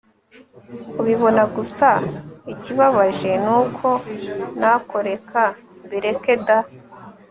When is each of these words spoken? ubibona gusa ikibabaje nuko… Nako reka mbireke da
ubibona 1.01 1.43
gusa 1.55 1.87
ikibabaje 2.53 3.31
nuko… 3.45 3.87
Nako 4.59 4.95
reka 5.07 5.41
mbireke 5.83 6.33
da 6.45 6.57